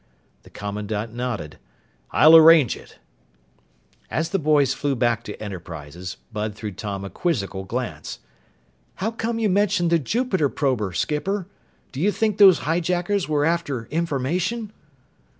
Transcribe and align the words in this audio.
The 0.41 0.49
commandant 0.49 1.13
nodded. 1.13 1.59
"I'll 2.09 2.35
arrange 2.35 2.75
it." 2.75 2.97
As 4.09 4.29
the 4.29 4.39
boys 4.39 4.73
flew 4.73 4.95
back 4.95 5.23
to 5.25 5.39
Enterprises, 5.39 6.17
Bud 6.33 6.55
threw 6.55 6.71
Tom 6.71 7.05
a 7.05 7.09
quizzical 7.11 7.65
glance. 7.65 8.17
"How 8.95 9.11
come 9.11 9.37
you 9.37 9.47
mentioned 9.47 9.91
the 9.91 9.99
Jupiter 9.99 10.49
prober, 10.49 10.91
skipper? 10.93 11.45
Do 11.91 12.01
you 12.01 12.11
think 12.11 12.39
those 12.39 12.61
hijackers 12.61 13.29
were 13.29 13.45
after 13.45 13.85
information?" 13.91 14.73